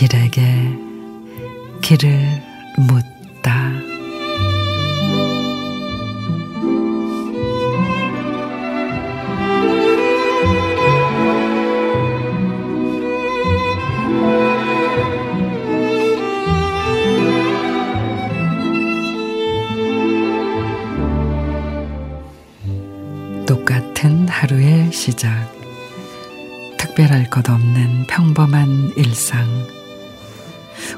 [0.00, 0.40] 길에게
[1.82, 2.42] 길을
[2.78, 3.19] 묻
[23.70, 25.48] 같은 하루의 시작.
[26.76, 29.46] 특별할 것 없는 평범한 일상.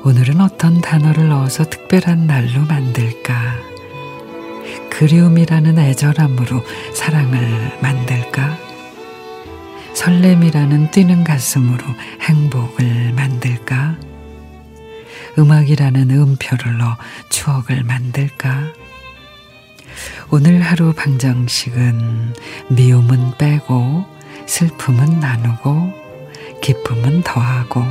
[0.05, 3.57] 오늘은 어떤 단어를 넣어서 특별한 날로 만들까?
[4.89, 6.65] 그리움이라는 애절함으로
[6.95, 8.57] 사랑을 만들까?
[9.93, 11.84] 설렘이라는 뛰는 가슴으로
[12.23, 13.98] 행복을 만들까?
[15.39, 16.97] 음악이라는 음표를 넣어
[17.29, 18.73] 추억을 만들까?
[20.34, 22.33] 오늘 하루 방정식은
[22.70, 24.06] 미움은 빼고
[24.47, 25.92] 슬픔은 나누고
[26.62, 27.83] 기쁨은 더하고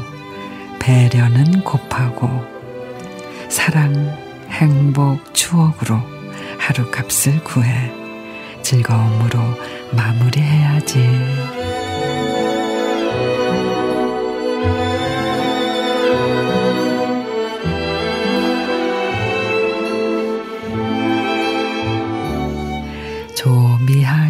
[0.80, 2.44] 배려는 곱하고
[3.48, 3.94] 사랑,
[4.50, 6.00] 행복, 추억으로
[6.58, 7.92] 하루 값을 구해
[8.64, 9.39] 즐거움으로
[9.95, 10.98] 마무리해야지.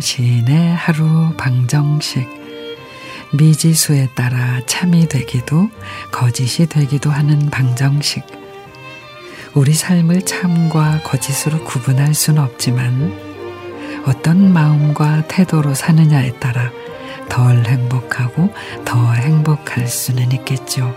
[0.02, 2.28] 시인의 하루 방정식
[3.34, 5.70] 미지수에 따라 참이 되기도
[6.12, 8.26] 거짓이 되기도 하는 방정식
[9.54, 13.14] 우리 삶을 참과 거짓으로 구분할 수는 없지만
[14.06, 16.72] 어떤 마음과 태도로 사느냐에 따라
[17.30, 20.94] 덜 행복하고 더 행복할 수는 있겠죠.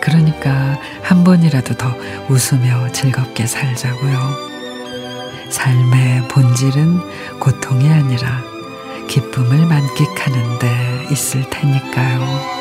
[0.00, 1.94] 그러니까 한 번이라도 더
[2.28, 4.49] 웃으며 즐겁게 살자고요.
[5.50, 8.42] 삶의 본질은 고통이 아니라
[9.08, 12.59] 기쁨을 만끽하는 데 있을 테니까요.